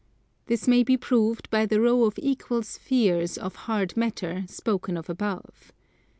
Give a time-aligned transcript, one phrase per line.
[0.47, 5.11] This may be proved by the row of equal spheres of hard matter, spoken of
[5.11, 5.71] above.